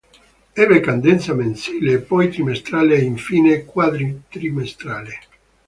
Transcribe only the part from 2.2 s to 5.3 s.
trimestrale e infine quadrimestrale.